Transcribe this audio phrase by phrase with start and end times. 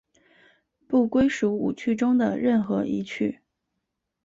[0.87, 3.39] 不归属五趣中的任何一趣。